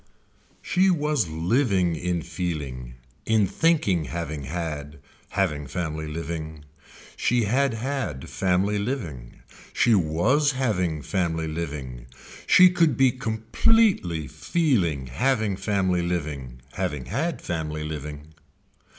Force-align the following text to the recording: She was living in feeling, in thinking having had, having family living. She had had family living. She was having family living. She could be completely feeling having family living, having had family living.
She 0.63 0.89
was 0.89 1.27
living 1.29 1.95
in 1.95 2.23
feeling, 2.23 2.95
in 3.27 3.45
thinking 3.45 4.05
having 4.05 4.45
had, 4.45 4.97
having 5.29 5.67
family 5.67 6.07
living. 6.07 6.65
She 7.15 7.43
had 7.43 7.75
had 7.75 8.27
family 8.27 8.79
living. 8.79 9.43
She 9.73 9.93
was 9.93 10.53
having 10.53 11.03
family 11.03 11.47
living. 11.47 12.07
She 12.47 12.71
could 12.71 12.97
be 12.97 13.11
completely 13.11 14.25
feeling 14.27 15.05
having 15.05 15.55
family 15.55 16.01
living, 16.01 16.63
having 16.73 17.05
had 17.05 17.39
family 17.39 17.83
living. 17.83 18.33